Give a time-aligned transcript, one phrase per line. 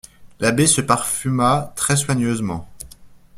[0.39, 2.67] L'abbé se parfuma très soigneusement.